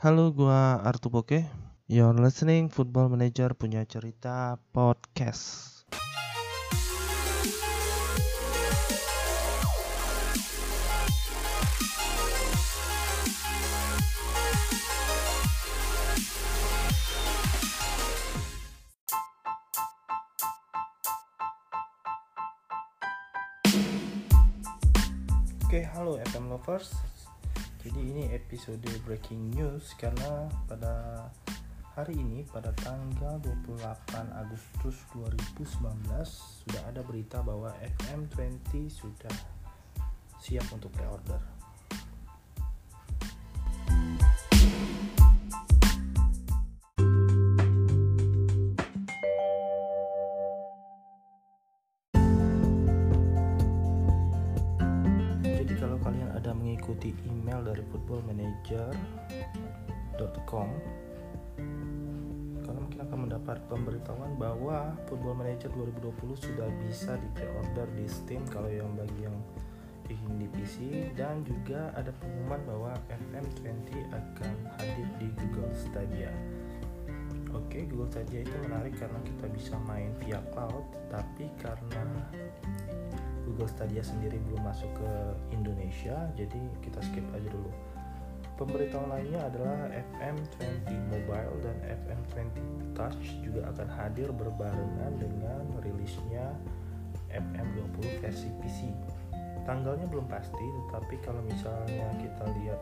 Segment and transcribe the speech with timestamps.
[0.00, 1.44] Halo, gua Artu Boke.
[1.84, 5.84] You're listening Football Manager punya cerita podcast.
[25.68, 27.19] Oke, halo FM lovers.
[27.80, 31.24] Jadi ini episode breaking news karena pada
[31.96, 33.80] hari ini pada tanggal 28
[34.36, 37.72] Agustus 2019 sudah ada berita bahwa
[38.04, 39.32] FM20 sudah
[40.36, 41.59] siap untuk pre-order.
[56.90, 60.68] Mengikuti email dari footballmanager.com
[62.66, 68.42] kalian mungkin akan mendapat pemberitahuan bahwa Football Manager 2020 sudah bisa di pre-order di Steam
[68.50, 69.38] kalau yang bagi yang
[70.10, 76.34] ingin di PC dan juga ada pengumuman bahwa FM20 akan hadir di Google Stadia.
[77.54, 82.26] Oke, Google Stadia itu menarik karena kita bisa main via cloud, tapi karena
[83.60, 85.12] Google Stadia sendiri belum masuk ke
[85.52, 87.68] Indonesia, jadi kita skip aja dulu.
[88.56, 92.56] Pemberitahuan lainnya adalah FM20 Mobile dan FM20
[92.96, 96.56] Touch juga akan hadir berbarengan dengan rilisnya
[97.28, 98.96] FM20 versi PC.
[99.68, 102.80] Tanggalnya belum pasti, tetapi kalau misalnya kita lihat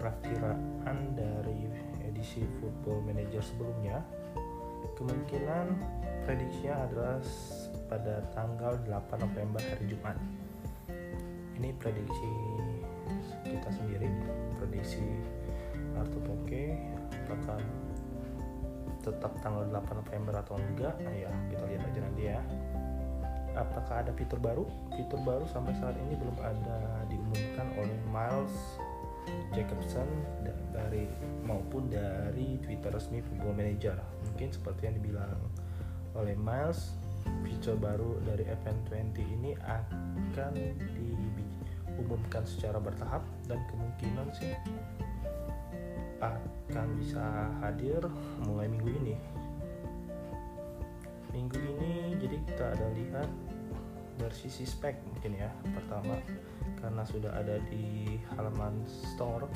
[0.00, 1.68] perakiraan dari
[2.08, 4.00] edisi Football Manager sebelumnya,
[4.96, 5.76] kemungkinan
[6.24, 7.20] prediksinya adalah
[7.88, 10.16] pada tanggal 8 November hari Jumat.
[11.58, 12.32] Ini prediksi
[13.42, 14.06] kita sendiri,
[14.60, 15.02] prediksi
[15.98, 16.78] Arto Poke
[17.28, 17.58] apakah
[19.02, 20.94] tetap tanggal 8 November atau enggak?
[21.00, 22.40] Nah ya, kita lihat aja nanti ya.
[23.56, 24.64] Apakah ada fitur baru?
[24.94, 28.54] Fitur baru sampai saat ini belum ada diumumkan oleh Miles
[29.52, 30.06] Jacobson
[30.70, 31.08] dari
[31.42, 33.96] maupun dari Twitter resmi Football Manager.
[34.30, 35.40] Mungkin seperti yang dibilang
[36.14, 36.94] oleh Miles,
[37.44, 40.54] fitur baru dari FN20 ini akan
[40.94, 44.54] diumumkan secara bertahap dan kemungkinan sih
[46.18, 48.02] akan bisa hadir
[48.46, 49.16] mulai minggu ini.
[51.34, 53.30] Minggu ini jadi kita ada lihat
[54.18, 55.50] dari sisi spek mungkin ya.
[55.74, 56.18] Pertama
[56.78, 59.50] karena sudah ada di halaman store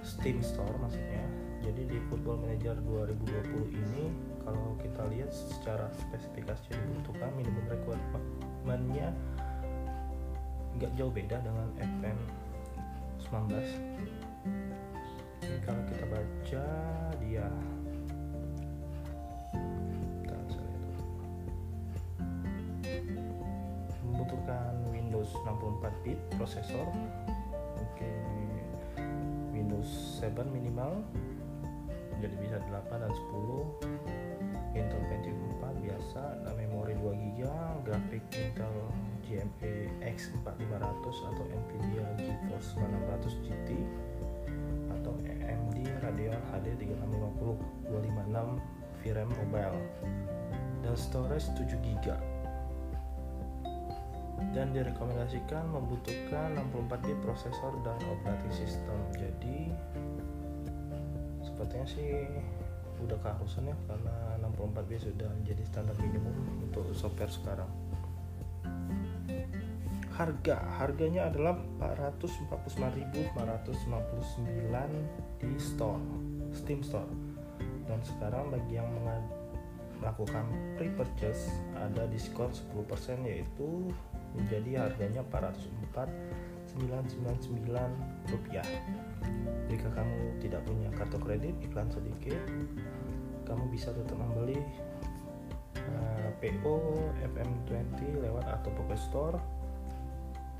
[0.00, 1.24] Steam Store maksudnya.
[1.60, 4.08] Jadi di Football Manager 2020 ini
[4.40, 4.87] kalau kita
[5.18, 9.10] lihat secara spesifikasi yang dibutuhkan minimum requirement-nya
[10.78, 12.18] nggak jauh beda dengan FM
[13.26, 13.98] 19
[15.42, 16.64] jadi kalau kita baca
[17.18, 17.46] dia
[24.04, 26.88] membutuhkan Windows 64 bit prosesor.
[27.80, 28.12] Oke
[29.56, 31.00] Windows 7 minimal.
[32.20, 34.27] Jadi bisa 8 dan 10
[34.76, 37.40] Intel Pentium 4 biasa dan memori 2 GB
[37.84, 38.74] grafik Intel
[39.24, 39.74] GMA
[40.04, 43.68] X4500 atau Nvidia GeForce 900 GT
[44.98, 49.78] atau AMD Radeon HD 3650 256 VRAM mobile.
[50.84, 52.38] Dan storage 7 GB
[54.54, 58.98] dan direkomendasikan membutuhkan 64 bit prosesor dan operating system.
[59.14, 59.74] Jadi
[61.42, 62.26] sepertinya sih
[63.02, 67.70] udah keharusan ya karena 64 bit sudah menjadi standar minimum untuk software sekarang.
[70.18, 73.38] Harga harganya adalah 449.459
[75.38, 76.02] di store
[76.50, 77.06] Steam Store.
[77.86, 78.90] Dan sekarang bagi yang
[80.02, 80.46] melakukan
[80.78, 83.90] pre-purchase ada diskon 10% yaitu
[84.34, 85.22] menjadi harganya
[86.76, 88.66] 404.999 rupiah.
[89.68, 92.40] Jika kamu tidak punya kartu kredit iklan sedikit
[93.48, 94.60] kamu bisa tetap membeli
[95.88, 96.76] uh, PO
[97.32, 99.40] FM20 lewat atau Poké Store.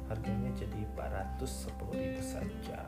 [0.08, 2.80] Harganya jadi 410.000 saja.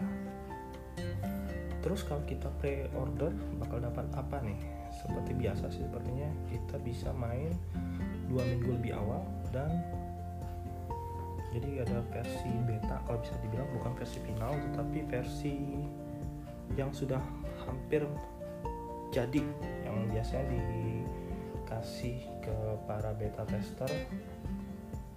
[1.80, 4.56] Terus kalau kita pre-order bakal dapat apa nih?
[4.88, 7.52] Seperti biasa sih sepertinya kita bisa main
[8.28, 9.68] dua minggu lebih awal dan
[11.50, 15.54] jadi ada versi beta kalau bisa dibilang bukan versi final tetapi versi
[16.78, 17.20] yang sudah
[17.66, 18.06] hampir
[19.10, 19.42] jadi
[19.82, 22.56] yang biasanya dikasih ke
[22.86, 23.90] para beta tester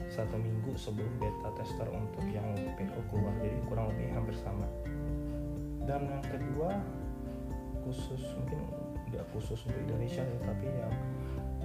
[0.10, 2.46] satu minggu sebelum beta tester untuk yang
[2.78, 3.34] PO keluar.
[3.42, 4.68] Jadi kurang lebih hampir sama.
[5.90, 6.78] Dan yang kedua
[7.84, 8.62] khusus mungkin
[9.12, 10.94] nggak khusus untuk Indonesia ya tapi yang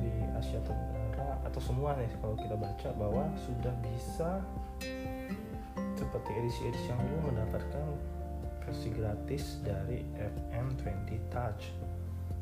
[0.03, 0.98] di Asia Tenggara
[1.47, 4.43] atau semua nih kalau kita baca bahwa sudah bisa
[5.99, 7.87] seperti edisi-edisi yang dulu mendapatkan
[8.63, 11.73] versi gratis dari FM20 Touch.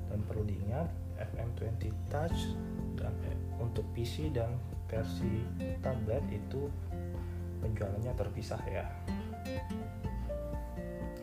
[0.07, 0.87] Dan perlu diingat
[1.19, 2.55] FM20 Touch
[2.95, 4.55] dan eh, untuk PC dan
[4.87, 5.43] versi
[5.83, 6.71] tablet itu
[7.59, 8.87] penjualannya terpisah ya.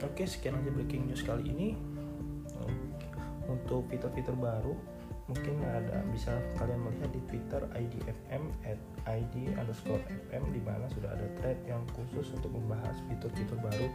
[0.03, 1.79] Oke sekian aja breaking news kali ini.
[3.47, 4.75] Untuk fitur-fitur baru
[5.31, 11.15] mungkin ada bisa kalian melihat di Twitter IDFM at ID underscore FM di mana sudah
[11.15, 13.87] ada thread yang khusus untuk membahas fitur-fitur baru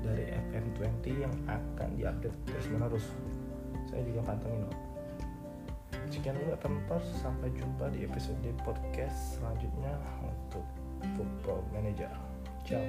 [0.00, 3.06] dari FM20 yang akan diupdate terus menerus.
[3.92, 4.92] Saya juga pantengin loh
[6.12, 10.64] sekian dulu Pempers sampai jumpa di episode podcast selanjutnya untuk
[11.16, 12.12] Football Manager.
[12.68, 12.84] Ciao